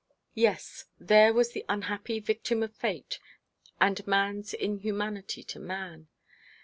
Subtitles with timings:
[0.33, 3.19] Yes, there was the unhappy victim of fate,
[3.79, 6.07] and man's inhumanity to man.